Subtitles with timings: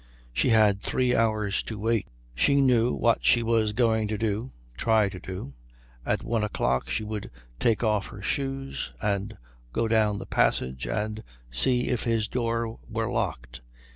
[0.33, 2.07] She had three hours to wait.
[2.33, 5.53] She knew what she was going to do, try to do.
[6.07, 9.37] At one o'clock she would take off her shoes and
[9.71, 13.61] go down the passage and see if his door were locked.